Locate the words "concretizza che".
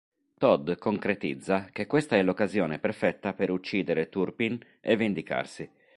0.79-1.85